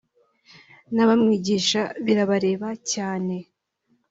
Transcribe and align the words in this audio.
n’abamwigisha 0.93 1.81
birabareba 2.05 2.69
cyane 2.91 3.35